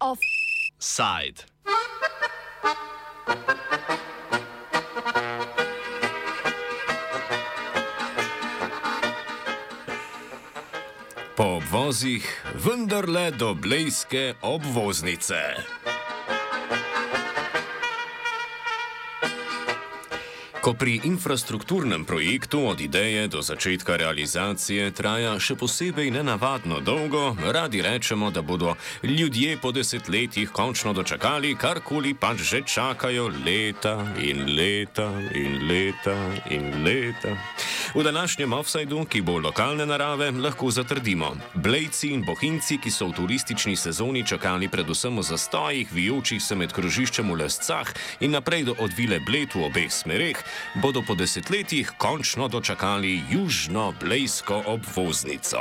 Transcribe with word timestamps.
Offside. 0.00 1.44
Po 11.36 11.44
obvozih 11.44 12.26
vendarle 12.54 13.30
do 13.30 13.54
blejske 13.54 14.34
obvoznice. 14.42 15.77
Ko 20.68 20.74
pri 20.74 21.00
infrastrukturnem 21.04 22.04
projektu 22.04 22.66
od 22.68 22.80
ideje 22.80 23.28
do 23.28 23.40
začetka 23.42 23.96
realizacije 23.96 24.90
traja 24.92 25.30
še 25.40 25.54
posebej 25.56 26.10
nenavadno 26.12 26.82
dolgo, 26.84 27.32
radi 27.40 27.80
rečemo, 27.80 28.28
da 28.30 28.42
bodo 28.44 28.74
ljudje 29.02 29.56
po 29.62 29.72
desetletjih 29.72 30.52
končno 30.52 30.92
dočakali 30.92 31.54
karkoli 31.56 32.12
pač 32.12 32.44
že 32.50 32.60
čakajo 32.68 33.30
leta 33.46 33.96
in 34.20 34.44
leta 34.44 35.08
in 35.32 35.56
leta 35.72 36.18
in 36.52 36.84
leta. 36.84 37.32
V 37.94 38.04
današnjem 38.04 38.52
offsajdu, 38.52 39.04
ki 39.08 39.22
bo 39.24 39.38
lokalne 39.38 39.86
narave, 39.86 40.30
lahko 40.30 40.68
zatrdimo: 40.70 41.32
Blejci 41.54 42.12
in 42.12 42.24
bohinci, 42.28 42.76
ki 42.76 42.90
so 42.90 43.08
v 43.08 43.16
turistični 43.16 43.76
sezoni 43.76 44.26
čakali 44.26 44.68
predvsem 44.68 45.16
v 45.16 45.22
zastojih, 45.22 45.88
vijočih 45.92 46.42
se 46.42 46.54
med 46.54 46.76
krožiščem 46.76 47.32
v 47.32 47.40
Lescah 47.40 47.88
in 48.20 48.36
naprej 48.36 48.68
do 48.68 48.76
odvile 48.78 49.20
Bled 49.24 49.56
v 49.56 49.64
obeh 49.64 49.88
smereh, 49.88 50.36
bodo 50.74 51.02
po 51.02 51.14
desetletjih 51.14 51.92
končno 51.98 52.48
dočakali 52.48 53.22
južno-blejsko 53.30 54.62
obvoznico. 54.66 55.58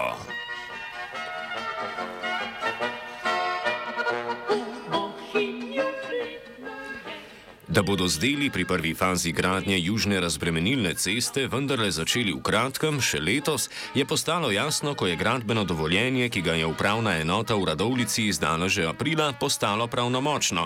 Da 7.78 7.84
bodo 7.86 8.08
z 8.10 8.18
deli 8.18 8.50
pri 8.50 8.66
prvi 8.66 8.98
fazi 8.98 9.30
gradnje 9.32 9.78
južne 9.78 10.18
razbremenilne 10.18 10.98
ceste 10.98 11.44
vendarle 11.46 11.92
začeli 11.94 12.34
v 12.34 12.42
kratkem, 12.42 12.98
še 12.98 13.22
letos, 13.22 13.70
je 13.94 14.02
postalo 14.02 14.50
jasno, 14.50 14.96
ko 14.98 15.06
je 15.06 15.14
gradbeno 15.14 15.62
dovoljenje, 15.62 16.26
ki 16.34 16.42
ga 16.42 16.56
je 16.58 16.66
upravna 16.66 17.14
enota 17.22 17.54
v 17.54 17.70
Radovlici 17.70 18.34
izdala 18.34 18.66
že 18.66 18.90
aprila, 18.90 19.30
postalo 19.38 19.86
pravnomočno. 19.86 20.66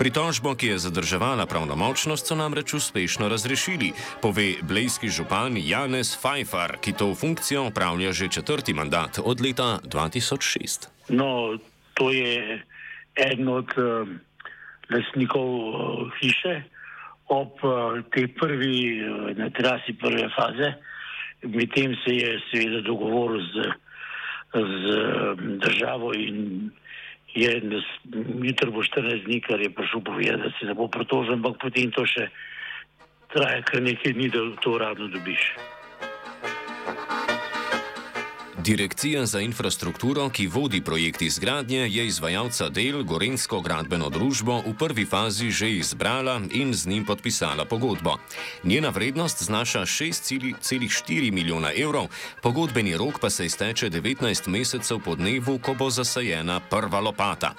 Pritožbo, 0.00 0.56
ki 0.56 0.72
je 0.72 0.88
zadrževala 0.88 1.44
pravnomočnost, 1.44 2.24
so 2.24 2.32
namreč 2.32 2.72
uspešno 2.72 3.28
razrešili, 3.28 3.92
pove 4.24 4.56
blejski 4.64 5.12
župan 5.12 5.60
Janez 5.60 6.16
Fajfar, 6.16 6.80
ki 6.80 6.96
to 6.96 7.12
funkcijo 7.12 7.68
upravlja 7.68 8.16
že 8.16 8.32
četrti 8.32 8.72
mandat 8.72 9.20
od 9.20 9.44
leta 9.44 9.84
2006. 9.84 10.88
No, 11.12 11.60
to 11.92 12.08
je 12.16 12.64
eden 13.12 13.44
od. 13.44 13.68
Uh 13.76 14.24
lastnikov 14.90 15.46
uh, 15.46 15.74
hiše 16.20 16.62
ob 17.32 17.58
uh, 17.62 18.00
tej 18.14 18.30
prvi, 18.38 19.02
uh, 19.02 19.34
na 19.38 19.50
terasi 19.50 19.96
prve 19.98 20.28
faze. 20.36 20.74
Medtem 21.46 21.94
se 22.04 22.14
je 22.14 22.30
seveda 22.50 22.80
dogovoril 22.80 23.42
z, 23.52 23.56
z 24.54 24.84
državo 25.60 26.14
in 26.14 26.70
je 27.36 27.62
jutro 28.42 28.72
bo 28.72 28.82
14 28.82 29.24
dni, 29.24 29.40
kar 29.40 29.60
je 29.60 29.70
prišel 29.70 30.00
povedati, 30.00 30.42
da 30.42 30.50
se 30.58 30.66
ne 30.66 30.74
bo 30.74 30.88
protožen, 30.88 31.34
ampak 31.34 31.60
potem 31.60 31.92
to 31.92 32.06
še 32.08 32.30
traja 33.34 33.60
kar 33.68 33.84
nekaj 33.84 34.16
dni, 34.16 34.30
da 34.32 34.40
to 34.64 34.72
uradno 34.78 35.12
dobiš. 35.12 35.52
Direkcija 38.66 39.26
za 39.26 39.40
infrastrukturo, 39.40 40.28
ki 40.28 40.46
vodi 40.46 40.80
projekt 40.80 41.22
izgradnje, 41.22 41.78
je 41.78 42.06
izvajalca 42.06 42.68
del 42.68 43.04
Gorensko 43.04 43.60
gradbeno 43.60 44.08
družbo 44.10 44.56
v 44.66 44.72
prvi 44.74 45.04
fazi 45.06 45.52
že 45.54 45.70
izbrala 45.70 46.40
in 46.50 46.74
z 46.74 46.86
njim 46.86 47.04
podpisala 47.04 47.64
pogodbo. 47.64 48.16
Njena 48.64 48.88
vrednost 48.88 49.42
znaša 49.42 49.80
6,4 49.80 51.30
milijona 51.32 51.70
evrov, 51.76 52.08
pogodbeni 52.42 52.96
rok 52.96 53.20
pa 53.20 53.30
se 53.30 53.46
izteče 53.46 53.90
19 53.90 54.48
mesecev 54.48 54.98
po 54.98 55.14
dnevu, 55.14 55.58
ko 55.58 55.74
bo 55.74 55.90
zasajena 55.90 56.60
prva 56.60 57.00
lopata. 57.00 57.54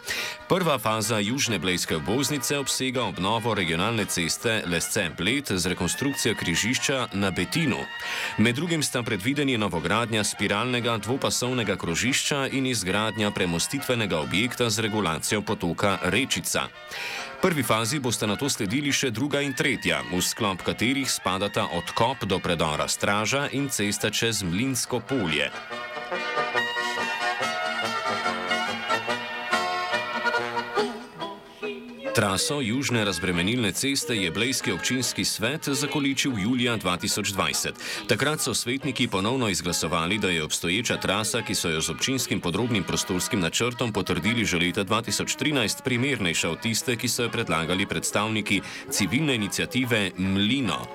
Prva 0.50 0.78
faza 0.80 1.20
južne 1.20 1.60
blejske 1.60 1.96
obvoznice 1.96 2.58
obsega 2.58 3.04
obnovo 3.04 3.54
regionalne 3.54 4.06
ceste 4.06 4.64
Lesce 4.66 5.10
Bled 5.18 5.48
z 5.56 5.68
rekonstrukcijo 5.68 6.36
križišča 6.36 7.08
na 7.14 7.32
Betinu. 7.32 7.80
Med 8.38 8.56
drugim 8.56 8.84
sta 8.84 9.04
predvideni 9.04 9.58
novogradnja 9.58 10.24
spiralnega 10.24 10.97
dvopasovnega 10.98 11.76
krožišča 11.76 12.48
in 12.52 12.66
izgradnja 12.66 13.32
premostitvenega 13.32 14.20
objekta 14.20 14.70
z 14.70 14.80
regulacijo 14.80 15.42
potoka 15.42 15.98
Rečica. 16.04 16.68
V 17.38 17.42
prvi 17.42 17.64
fazi 17.64 18.00
boste 18.00 18.28
na 18.28 18.36
to 18.36 18.50
sledili 18.50 18.90
še 18.90 19.12
druga 19.14 19.42
in 19.46 19.54
tretja, 19.54 20.02
v 20.10 20.22
sklop 20.22 20.66
katerih 20.66 21.06
spadata 21.06 21.70
odkop 21.78 22.26
do 22.26 22.42
predora 22.42 22.90
Straža 22.90 23.48
in 23.54 23.70
cesta 23.70 24.10
čez 24.10 24.42
Mlinsko 24.42 25.00
polje. 25.00 25.54
Traso 32.18 32.62
južne 32.62 33.06
razbremenilne 33.06 33.72
ceste 33.72 34.16
je 34.16 34.32
Blejski 34.32 34.72
občinski 34.72 35.26
svet 35.26 35.70
zakoličil 35.70 36.32
julija 36.40 36.78
2020. 36.78 37.70
Takrat 38.08 38.42
so 38.42 38.54
svetniki 38.54 39.08
ponovno 39.08 39.50
izglasovali, 39.50 40.18
da 40.18 40.30
je 40.30 40.44
obstoječa 40.44 40.98
trasa, 40.98 41.42
ki 41.42 41.56
so 41.56 41.70
jo 41.70 41.82
z 41.82 41.90
občinskim 41.90 42.42
podrobnim 42.42 42.84
prostorskim 42.84 43.40
načrtom 43.40 43.94
potrdili 43.94 44.46
že 44.46 44.58
leta 44.58 44.84
2013, 44.84 45.84
primernejša 45.84 46.50
od 46.50 46.60
tiste, 46.60 46.96
ki 46.96 47.08
so 47.08 47.24
jo 47.24 47.30
predlagali 47.30 47.86
predstavniki 47.86 48.62
civilne 48.90 49.36
inicijative 49.36 50.12
Mlino. 50.18 50.88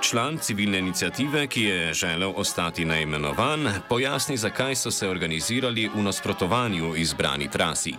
Član 0.00 0.38
civilne 0.38 0.78
inicijative, 0.78 1.46
ki 1.46 1.62
je 1.62 1.94
želel 1.94 2.32
ostati 2.36 2.84
neimenovan, 2.84 3.68
pojasni, 3.88 4.36
zakaj 4.36 4.76
so 4.76 4.90
se 4.90 5.08
organizirali 5.08 5.90
v 5.94 6.02
nasprotovanju 6.02 6.96
izbrani 6.96 7.50
trasi. 7.50 7.94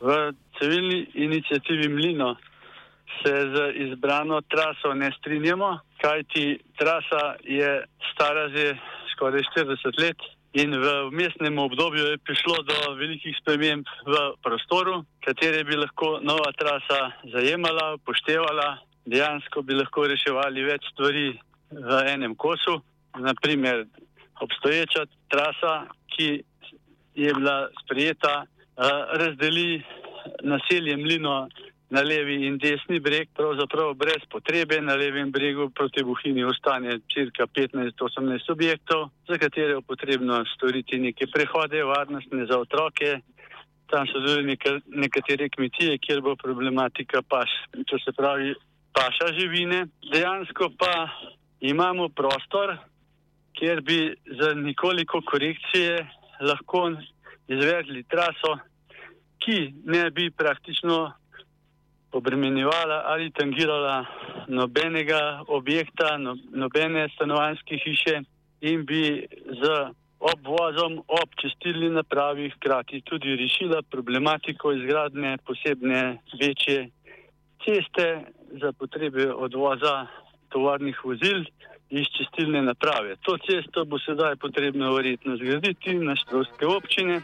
V 0.00 0.32
civilni 0.62 1.06
inicijativi 1.14 1.88
Mlino 1.88 2.36
se 3.22 3.34
z 3.54 3.72
izbrano 3.74 4.40
traso 4.40 4.94
ne 4.94 5.10
strinjamo, 5.18 5.78
kajti 6.00 6.58
trasa 6.78 7.34
je 7.44 7.84
stara 8.12 8.48
že 8.48 8.76
skoraj 9.12 9.42
40 9.56 10.02
let 10.02 10.16
in 10.52 10.70
v 10.70 11.10
mestnem 11.10 11.58
obdobju 11.58 12.04
je 12.04 12.18
prišlo 12.18 12.56
do 12.62 12.94
velikih 12.94 13.36
sprememb 13.40 13.86
v 14.06 14.14
prostoru, 14.44 15.04
katere 15.24 15.64
bi 15.64 15.76
lahko 15.76 16.20
nova 16.20 16.52
trasa 16.52 17.12
zajemala, 17.32 17.94
upoštevala, 17.94 18.78
dejansko 19.06 19.62
bi 19.62 19.74
lahko 19.74 20.06
reševali 20.06 20.64
več 20.64 20.84
stvari 20.92 21.32
v 21.72 21.90
enem 22.12 22.34
kosu. 22.36 22.82
Naprimer, 23.16 23.86
obstoječa 24.40 25.04
trasa, 25.28 25.86
ki 26.12 26.44
je 27.14 27.34
bila 27.34 27.68
sprijeta, 27.84 28.44
razdeli 29.16 29.82
naselje 30.42 30.96
Mlino 30.96 31.48
na 31.92 32.00
levi 32.00 32.46
in 32.46 32.56
desni 32.56 33.00
breg, 33.04 33.28
pravzaprav 33.36 33.92
brez 34.00 34.24
potrebe. 34.32 34.80
Na 34.80 34.94
levem 34.96 35.30
bregu 35.30 35.68
proti 35.70 36.04
Buhini 36.04 36.44
ostane 36.44 36.98
cirka 37.12 37.46
15-18 37.46 38.52
objektov, 38.52 39.10
za 39.28 39.38
katere 39.38 39.76
je 39.76 39.82
potrebno 39.86 40.44
storiti 40.54 40.98
neke 40.98 41.28
prehode, 41.34 41.84
varnostne 41.84 42.46
za 42.46 42.58
otroke. 42.58 43.20
Tam 43.92 44.08
so 44.08 44.24
tudi 44.24 44.56
nekatere 45.04 45.50
kmetije, 45.52 45.98
kjer 45.98 46.22
bo 46.24 46.36
problematika 46.36 47.20
paš, 47.28 47.50
to 47.88 48.00
se 48.00 48.16
pravi 48.16 48.54
paša 48.96 49.34
živine. 49.36 49.84
Dejansko 50.12 50.72
pa 50.78 51.08
imamo 51.60 52.08
prostor, 52.08 52.76
kjer 53.52 53.80
bi 53.84 54.14
za 54.40 54.54
nekoliko 54.54 55.20
korekcije 55.20 56.06
lahko 56.40 56.90
izvedli 57.48 58.02
traso 58.08 58.71
ki 59.44 59.74
ne 59.84 60.10
bi 60.10 60.30
praktično 60.30 61.12
obremenjevala 62.12 63.02
ali 63.06 63.30
tangirala 63.30 64.04
nobenega 64.48 65.42
objekta, 65.48 66.16
no, 66.18 66.36
nobene 66.50 67.08
stanovanjske 67.14 67.78
hiše 67.84 68.20
in 68.60 68.84
bi 68.84 69.26
z 69.62 69.92
obvozom 70.20 70.98
ob 71.08 71.28
čistilni 71.40 71.90
napravi 71.90 72.50
hkrati 72.50 73.00
tudi 73.00 73.36
rešila 73.36 73.82
problematiko 73.90 74.72
izgradne 74.72 75.38
posebne 75.46 76.18
večje 76.40 76.90
ceste 77.64 78.06
za 78.62 78.72
potrebe 78.72 79.32
odvoza 79.32 80.06
tovarnih 80.48 81.04
vozil 81.04 81.44
iz 81.90 82.06
čistilne 82.16 82.62
naprave. 82.62 83.16
To 83.22 83.36
cesto 83.46 83.84
bo 83.84 83.98
sedaj 83.98 84.36
potrebno 84.36 84.94
verjetno 84.94 85.36
zgraditi 85.36 85.94
na 85.94 86.16
štrovske 86.16 86.66
občine. 86.66 87.20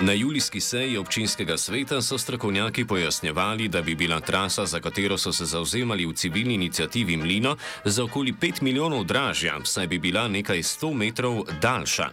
Na 0.00 0.12
julijski 0.12 0.60
seji 0.60 0.98
občinskega 0.98 1.56
sveta 1.56 2.02
so 2.02 2.18
strokovnjaki 2.18 2.84
pojasnjevali, 2.84 3.68
da 3.68 3.82
bi 3.82 3.94
bila 3.94 4.20
trasa, 4.20 4.66
za 4.66 4.80
katero 4.80 5.18
so 5.18 5.32
se 5.32 5.44
zauzemali 5.44 6.06
v 6.06 6.12
civilni 6.12 6.54
inicijativi 6.54 7.16
Mlino, 7.16 7.56
za 7.84 8.04
okoli 8.04 8.32
5 8.32 8.62
milijonov 8.62 9.04
dražja, 9.04 9.58
saj 9.64 9.86
bi 9.86 9.98
bila 9.98 10.28
nekaj 10.28 10.58
100 10.58 10.94
metrov 10.94 11.42
daljša. 11.62 12.08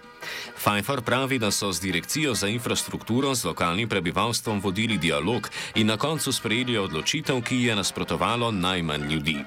Pfeiffer 0.56 1.02
pravi, 1.02 1.40
da 1.40 1.52
so 1.52 1.72
z 1.72 1.82
direkcijo 1.82 2.34
za 2.34 2.48
infrastrukturo 2.48 3.36
z 3.36 3.46
lokalnim 3.46 3.90
prebivalstvom 3.90 4.62
vodili 4.62 4.98
dialog 4.98 5.50
in 5.76 5.88
na 5.88 5.98
koncu 5.98 6.31
sprejeli 6.31 6.78
odločitev, 6.78 7.42
ki 7.42 7.56
je 7.56 7.76
nasprotovalo 7.76 8.52
najmanj 8.52 9.14
ljudi. 9.14 9.38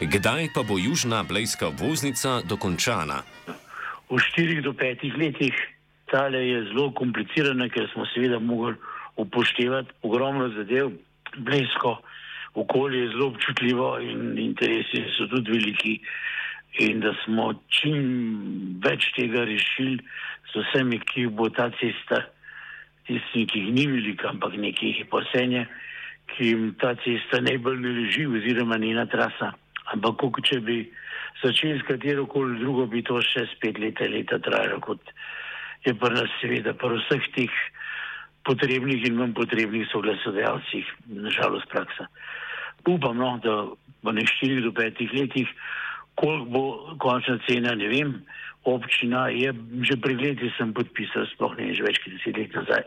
Kdaj 0.00 0.48
pa 0.54 0.62
bo 0.62 0.78
južna 0.78 1.22
blejska 1.22 1.68
obvoznica 1.68 2.40
dokončana? 2.44 3.22
V 4.10 4.20
4 4.36 4.62
do 4.62 4.72
5 4.72 5.16
letih 5.16 5.79
tale 6.10 6.40
je 6.46 6.64
zelo 6.70 6.90
komplicirana, 6.96 7.68
ker 7.68 7.88
smo 7.92 8.06
seveda 8.14 8.38
mogli 8.38 8.74
upoštevati 9.16 9.92
ogromno 10.02 10.48
zadev. 10.56 10.90
Blejsko 11.36 12.00
okolje 12.54 13.04
je 13.04 13.08
zelo 13.08 13.26
občutljivo 13.26 13.98
in 14.00 14.38
interesi 14.38 15.04
so 15.16 15.26
tudi 15.30 15.52
veliki. 15.52 16.00
In 16.78 17.00
da 17.02 17.10
smo 17.24 17.52
čim 17.68 18.78
več 18.84 19.08
tega 19.16 19.42
rešili 19.44 19.98
z 20.52 20.62
vsemi, 20.62 21.00
ki 21.02 21.26
bo 21.26 21.48
ta 21.50 21.66
cesta, 21.80 22.22
tisti, 23.06 23.46
ki 23.50 23.64
jih 23.64 23.72
ni 23.74 23.86
veliko, 23.90 24.28
ampak 24.30 24.54
nekaj 24.54 25.02
posenje, 25.10 25.64
ki 26.30 26.52
jim 26.52 26.68
ta 26.78 26.94
cesta 27.02 27.42
najbolj 27.42 27.80
ne 27.82 27.94
leži, 27.98 28.26
oziroma 28.26 28.78
njena 28.78 29.06
trasa. 29.10 29.50
Ampak, 29.90 30.22
če 30.46 30.60
bi 30.62 30.78
začeli 31.42 31.80
s 31.80 31.86
katero 31.88 32.26
koli 32.30 32.60
drugo, 32.62 32.86
bi 32.86 33.02
to 33.02 33.18
še 33.24 33.48
spet 33.56 33.78
leta, 33.82 34.06
leta 34.06 34.38
trajalo 34.38 34.78
kot 34.84 35.12
je 35.84 35.94
pri 35.94 36.14
nas 36.14 36.30
seveda 36.40 36.74
pri 36.76 36.98
vseh 37.00 37.24
teh 37.36 37.54
potrebnih 38.44 39.04
in 39.08 39.16
manj 39.20 39.34
potrebnih 39.36 39.88
soglasodajalcih, 39.92 40.86
nažalost 41.08 41.68
praksa. 41.72 42.08
Upam, 42.88 43.16
no, 43.20 43.36
da 43.44 43.68
v 44.02 44.14
nekaj 44.16 44.48
4 44.48 44.64
do 44.64 44.72
5 44.72 45.16
letih, 45.16 45.48
koliko 46.16 46.44
bo 46.48 46.64
končna 47.00 47.38
cena, 47.48 47.74
ne 47.76 47.88
vem, 47.88 48.14
občina 48.64 49.28
je, 49.28 49.52
že 49.84 50.00
pred 50.00 50.20
leti 50.20 50.48
sem 50.56 50.72
podpisal, 50.76 51.28
sploh 51.32 51.56
ne 51.60 51.72
že 51.76 51.84
več 51.84 52.00
kot 52.00 52.16
10 52.16 52.40
let 52.40 52.56
nazaj, 52.56 52.84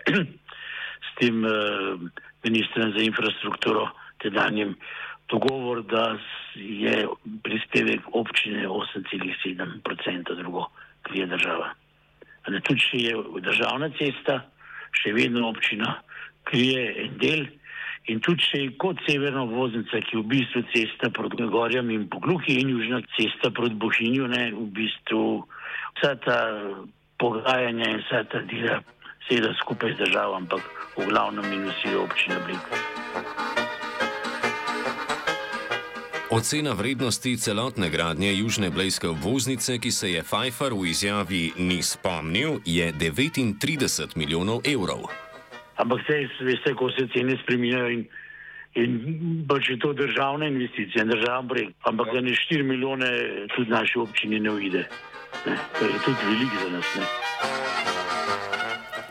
s 1.08 1.10
tem 1.22 1.46
uh, 1.46 1.98
ministrem 2.46 2.94
za 2.98 3.02
infrastrukturo, 3.06 3.90
tedanjem, 4.22 4.74
dogovor, 5.30 5.86
da 5.86 6.18
je 6.58 7.06
prispevek 7.46 8.10
občine 8.14 8.66
8,7% 8.66 10.42
drugo, 10.42 10.70
kar 11.06 11.16
je 11.18 11.30
država 11.30 11.74
da 12.48 12.60
tudi 12.60 12.80
če 12.80 13.02
je 13.08 13.14
državna 13.46 13.90
cesta, 14.00 14.40
še 14.94 15.14
vedno 15.16 15.50
občina 15.50 15.98
krije 16.50 16.88
en 17.06 17.20
del. 17.22 17.46
In 18.12 18.20
tudi 18.20 18.44
če 18.44 18.62
je 18.66 18.72
kot 18.84 19.00
severna 19.08 19.46
voznica, 19.48 20.02
ki 20.04 20.18
je 20.18 20.22
v 20.22 20.28
bistvu 20.34 20.64
cesta 20.74 21.10
proti 21.16 21.48
Gorjam 21.48 21.92
in 21.94 22.10
Pogluhi 22.12 22.60
in 22.60 22.74
južna 22.76 23.00
cesta 23.16 23.52
proti 23.56 23.80
Bohinju, 23.80 24.28
ne, 24.28 24.50
v 24.52 24.68
bistvu 24.76 25.24
vsa 26.00 26.16
ta 26.26 26.40
pogajanja 27.22 27.94
in 27.96 28.04
vsa 28.04 28.26
ta 28.28 28.44
dela 28.52 28.82
seveda 29.30 29.56
skupaj 29.64 29.96
z 29.96 30.04
državo, 30.04 30.36
ampak 30.36 30.62
v 30.98 31.08
glavnem 31.08 31.48
minusijo 31.48 32.04
občina 32.04 32.44
Blika. 32.44 33.63
Ocena 36.34 36.74
vrednosti 36.74 37.38
celotne 37.38 37.90
gradnje 37.90 38.34
južne 38.34 38.70
blejske 38.70 39.08
obvoznice, 39.08 39.78
ki 39.78 39.92
se 39.92 40.12
je 40.12 40.24
Pfeiffer 40.24 40.74
v 40.74 40.88
izjavi 40.90 41.52
ni 41.58 41.78
spomnil, 41.86 42.58
je 42.66 42.88
39 42.94 44.18
milijonov 44.18 44.66
evrov. 44.66 45.06
Ampak 45.78 46.02
vse, 46.02 46.18
veste, 46.42 46.74
ko 46.74 46.90
se 46.90 47.06
cene 47.14 47.38
spremenjajo 47.44 47.90
in, 47.94 48.02
in 48.82 48.98
pač 49.46 49.70
je 49.70 49.78
to 49.78 49.94
državna 49.94 50.50
investicija, 50.50 51.06
državna 51.06 51.48
projekt, 51.54 51.78
ampak 51.86 52.10
za 52.14 52.22
ne 52.22 52.34
4 52.34 52.64
milijone 52.64 53.12
tudi 53.56 53.70
naši 53.70 54.00
občini 54.00 54.40
ne 54.40 54.52
uide. 54.52 54.88
Ne, 55.46 55.58
to 55.78 55.86
je 55.86 56.02
tudi 56.06 56.34
veliko 56.34 56.66
za 56.66 56.70
nas. 56.78 56.96
Ne. 56.98 57.73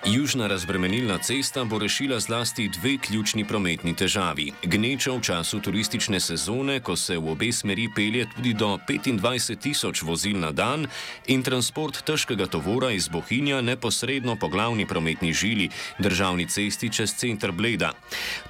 Južna 0.07 0.47
razbremenilna 0.47 1.19
cesta 1.19 1.65
bo 1.65 1.79
rešila 1.79 2.21
zlasti 2.21 2.69
dve 2.69 2.99
ključni 2.99 3.45
prometni 3.45 3.95
težavi. 3.97 4.53
Gneča 4.63 5.13
v 5.13 5.21
času 5.23 5.61
turistične 5.61 6.21
sezone, 6.21 6.81
ko 6.81 6.97
se 6.97 7.19
v 7.19 7.31
obe 7.31 7.53
smeri 7.53 7.87
pelje 7.95 8.27
tudi 8.35 8.55
do 8.55 8.79
25 8.89 9.57
tisoč 9.63 10.03
vozil 10.03 10.41
na 10.41 10.51
dan, 10.51 10.89
in 11.27 11.43
transport 11.43 12.03
težkega 12.03 12.47
tovora 12.47 12.91
iz 12.91 13.07
Bohinja 13.09 13.61
neposredno 13.61 14.35
po 14.37 14.49
glavni 14.49 14.87
prometni 14.87 15.33
žili, 15.33 15.71
državni 15.99 16.49
cesti 16.51 16.91
čez 16.91 17.15
center 17.15 17.53
Bleda. 17.53 17.93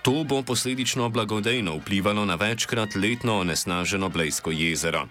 To 0.02 0.24
bo 0.24 0.42
posledično 0.42 1.08
blagodejno 1.08 1.76
vplivalo 1.76 2.24
na 2.24 2.34
večkrat 2.34 2.96
letno 2.96 3.38
onesnaženo 3.38 4.08
Blejsko 4.08 4.50
jezero. 4.50 5.04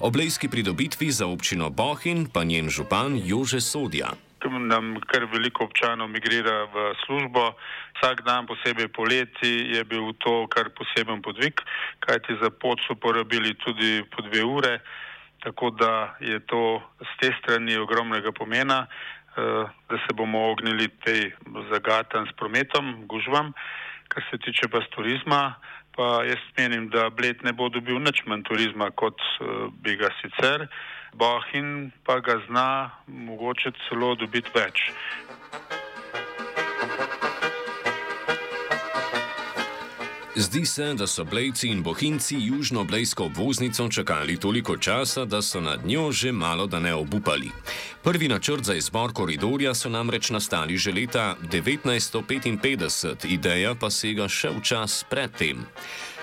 O 0.00 0.10
blejski 0.10 0.48
pridobitvi 0.48 1.10
za 1.10 1.26
občino 1.26 1.70
Bohin 1.70 2.26
pa 2.32 2.44
njen 2.44 2.70
župan 2.70 3.20
Jože 3.24 3.60
Sodja 3.60 4.27
nam 4.46 5.00
kar 5.06 5.24
veliko 5.32 5.64
občanov 5.64 6.08
migrira 6.08 6.64
v 6.72 6.94
službo. 7.06 7.54
Vsak 7.98 8.22
dan, 8.22 8.46
posebej 8.46 8.88
poleti, 8.88 9.74
je 9.74 9.84
bil 9.84 10.12
to 10.22 10.46
kar 10.46 10.70
poseben 10.70 11.22
podvig, 11.22 11.60
kajti 12.00 12.38
za 12.42 12.50
pot 12.50 12.78
so 12.86 12.94
porabili 12.94 13.54
tudi 13.58 14.04
po 14.10 14.22
dve 14.22 14.44
ure, 14.44 14.80
tako 15.42 15.70
da 15.70 16.14
je 16.20 16.38
to 16.46 16.82
z 17.00 17.10
te 17.20 17.34
strani 17.42 17.76
ogromnega 17.76 18.32
pomena, 18.32 18.86
eh, 18.86 19.64
da 19.90 19.96
se 20.06 20.14
bomo 20.14 20.50
ognili 20.50 20.88
tej 21.04 21.32
zagatan 21.72 22.26
s 22.26 22.32
prometom, 22.36 23.06
gužvam. 23.06 23.52
Kar 24.08 24.22
se 24.30 24.38
tiče 24.38 24.68
pa 24.70 24.80
turizma, 24.94 25.54
pa 25.98 26.22
jaz 26.24 26.42
menim, 26.56 26.88
da 26.94 27.10
Bled 27.10 27.42
ne 27.42 27.52
bo 27.52 27.66
dobil 27.74 27.98
nič 27.98 28.22
manj 28.30 28.46
turizma, 28.46 28.92
kot 28.94 29.18
eh, 29.18 29.66
bi 29.82 29.98
ga 29.98 30.12
sicer. 30.22 30.68
Bohin 31.18 31.90
pa 32.06 32.20
ga 32.22 32.38
zna 32.46 32.68
mogoče 33.06 33.74
celo 33.88 34.14
dobiti 34.14 34.54
več. 34.54 34.86
Zdi 40.38 40.66
se, 40.66 40.94
da 40.94 41.06
so 41.06 41.24
Blejci 41.24 41.68
in 41.68 41.82
Bohinci 41.82 42.36
južno 42.38 42.84
Blejsko 42.84 43.24
obvoznico 43.24 43.88
čakali 43.88 44.36
toliko 44.38 44.76
časa, 44.76 45.24
da 45.24 45.42
so 45.42 45.60
nad 45.60 45.86
njo 45.86 46.12
že 46.12 46.32
malo 46.32 46.66
da 46.66 46.78
ne 46.80 46.94
obupali. 46.94 47.50
Prvi 48.08 48.28
načrt 48.28 48.64
za 48.64 48.74
izbor 48.74 49.12
koridorja 49.12 49.74
so 49.74 49.88
namreč 49.88 50.30
nastali 50.30 50.76
že 50.76 50.92
leta 50.92 51.36
1955, 51.52 53.26
ideja 53.28 53.74
pa 53.80 53.90
sega 53.92 54.28
še 54.32 54.48
v 54.48 54.62
čas 54.64 55.04
predtem. 55.10 55.66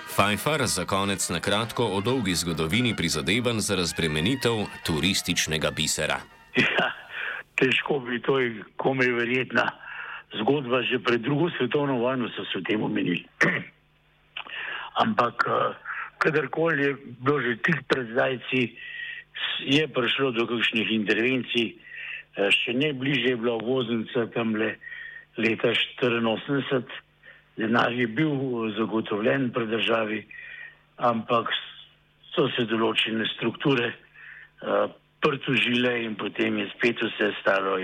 Pfeiffer 0.10 0.65
za 0.65 0.86
konec 0.89 1.22
na 1.30 1.38
kratko 1.38 1.86
o 1.86 2.01
dolgi 2.01 2.34
zgodovini 2.34 2.96
prizadevanj 2.98 3.60
za 3.60 3.77
razbremenitev 3.77 4.65
turističnega 4.86 5.70
bisera. 5.72 6.18
Ja, 6.58 6.89
težko 7.62 8.00
bi 8.00 8.18
to 8.18 8.42
komaj 8.82 9.13
verjetna 9.22 9.70
zgodba, 10.42 10.82
že 10.89 10.98
pred 10.98 11.22
drugo 11.22 11.54
svetovno 11.54 12.01
vojno 12.01 12.34
so 12.34 12.50
se 12.50 12.65
v 12.65 12.65
tem 12.65 12.82
omenili. 12.82 13.22
Ampak, 15.06 15.46
eh, 15.46 15.77
kadarkoli 16.18 16.82
je 16.82 16.98
bilo 17.22 17.42
že 17.46 17.62
tik 17.62 17.86
pred 17.86 18.10
zdajci, 18.10 18.74
je 19.65 19.88
prišlo 19.88 20.32
do 20.32 20.48
kakšnih 20.48 20.92
intervencij, 20.92 21.74
eh, 21.74 22.51
še 22.51 22.74
ne 22.74 22.94
bliže 22.94 23.34
je 23.34 23.38
bila 23.38 23.58
voznica 23.58 24.27
tam 24.34 24.56
le 24.56 24.75
leta 25.38 25.74
1984 26.00 27.06
denar 27.58 27.92
je 27.92 28.08
bil 28.08 28.32
zagotovljen 28.77 29.50
pri 29.51 29.68
državi, 29.68 30.20
ampak 30.98 31.51
so 32.36 32.48
se 32.56 32.65
določene 32.68 33.27
strukture 33.36 33.92
uh, 33.92 34.92
prtužile 35.24 35.94
in 36.04 36.18
potem 36.20 36.60
je 36.60 36.68
spet 36.75 37.00
vse 37.04 37.32
stalo. 37.42 37.77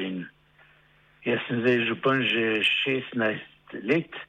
Jaz 1.25 1.47
sem 1.47 1.63
zdaj 1.63 1.87
župan 1.87 2.25
že 2.27 2.43
16 2.83 3.79
let. 3.87 4.19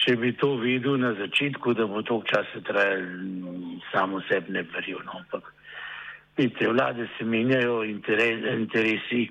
Če 0.00 0.14
bi 0.16 0.32
to 0.40 0.54
videl 0.56 0.96
na 0.96 1.12
začetku, 1.12 1.74
da 1.76 1.84
bo 1.84 2.00
to 2.00 2.22
časa 2.24 2.62
trajalo, 2.64 3.76
samo 3.92 4.22
sebi 4.30 4.56
ne 4.56 4.62
verjel. 4.72 5.02
No. 5.04 5.20
Ampak, 5.20 5.44
vidite, 6.40 6.68
vlade 6.72 7.08
se 7.16 7.24
menjajo, 7.24 7.82
interes, 7.84 8.46
interesi 8.56 9.28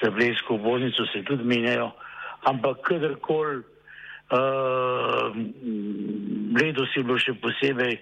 za 0.00 0.10
blesko 0.10 0.58
oboznico 0.58 1.06
se 1.12 1.22
tudi 1.22 1.46
menjajo, 1.46 1.92
ampak 2.50 2.82
kadarkoli 2.88 3.62
Uh, 4.24 5.36
letos 6.56 6.88
je 6.96 7.02
bilo 7.04 7.20
še 7.20 7.34
posebej 7.44 7.98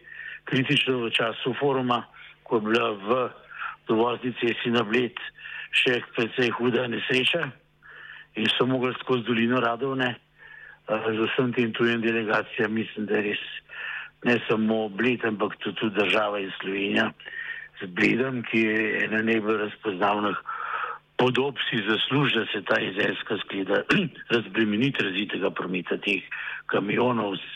kritično 0.47 1.01
v 1.03 1.11
času 1.11 1.51
foruma, 1.59 2.05
ko 2.47 2.61
je 2.61 2.67
bila 2.69 2.87
v 2.95 3.17
dovoznici 3.91 4.55
Sina 4.62 4.85
Bled 4.87 5.19
še 5.75 5.99
precej 6.15 6.55
huda 6.55 6.87
nesreča 6.87 7.43
in 8.39 8.47
so 8.55 8.69
mogli 8.71 8.95
skozi 9.03 9.27
dolino 9.27 9.59
Radovne 9.59 10.15
uh, 10.15 11.11
z 11.11 11.27
vsem 11.27 11.51
tem 11.59 11.75
tujem 11.75 11.99
delegacijam, 12.07 12.71
mislim, 12.71 13.11
da 13.11 13.19
je 13.19 13.35
res 13.35 13.43
ne 14.23 14.39
samo 14.47 14.87
Bled, 14.95 15.27
ampak 15.27 15.59
tudi, 15.59 15.75
tudi 15.83 15.99
država 15.99 16.39
in 16.39 16.55
Slovenija 16.62 17.11
z 17.83 17.91
Bledom, 17.91 18.43
ki 18.47 18.61
je 18.61 19.05
ena 19.05 19.23
najbolj 19.23 19.59
razpoznavnih 19.67 20.37
podob 21.19 21.59
si 21.71 21.83
zasluži, 21.89 22.39
da 22.39 22.47
se 22.47 22.62
ta 22.62 22.79
jezeljska 22.81 23.39
skleda 23.45 23.83
razbremeniti 24.35 25.05
razitega 25.05 25.51
prometa 25.51 25.97
teh 25.97 26.23
kamionov 26.67 27.37
s, 27.37 27.47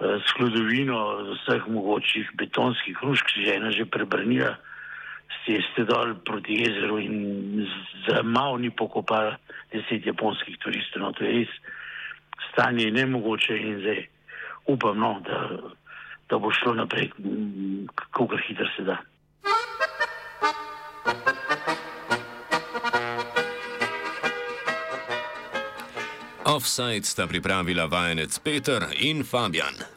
eh, 0.00 0.18
s 0.20 0.36
hlodovino 0.36 1.00
vseh 1.32 1.68
mogočih 1.68 2.30
betonskih 2.34 2.96
hrušk, 3.02 3.26
že 3.36 3.56
ena 3.56 3.70
že 3.70 3.84
prebrnila 3.84 4.56
ceste 5.46 5.84
dol 5.84 6.14
proti 6.26 6.58
jezeru 6.62 6.98
in 6.98 7.66
za 8.08 8.22
malo 8.22 8.58
ni 8.58 8.70
pokopala 8.70 9.36
deset 9.72 10.06
japonskih 10.06 10.58
turistov. 10.58 11.02
No, 11.02 11.12
to 11.12 11.24
je 11.24 11.30
res 11.30 11.52
stanje 12.50 12.90
nemogoče 12.90 13.58
in 13.58 13.78
zdaj 13.80 14.06
upam, 14.66 14.98
no, 14.98 15.20
da, 15.26 15.38
da 16.28 16.38
bo 16.38 16.50
šlo 16.50 16.74
naprej, 16.74 17.10
kako 17.94 18.40
hitro 18.48 18.66
se 18.76 18.82
da. 18.82 18.96
Offside 26.56 27.04
sta 27.04 27.26
pripravila 27.26 27.84
vajenec 27.86 28.38
Peter 28.38 28.88
in 29.00 29.24
Fabian. 29.24 29.95